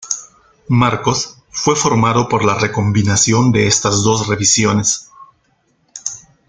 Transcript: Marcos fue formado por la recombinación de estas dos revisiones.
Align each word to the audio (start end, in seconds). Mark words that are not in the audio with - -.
Marcos 0.69 1.37
fue 1.51 1.75
formado 1.75 2.27
por 2.27 2.43
la 2.43 2.55
recombinación 2.57 3.51
de 3.51 3.67
estas 3.67 4.01
dos 4.01 4.27
revisiones. 4.27 5.11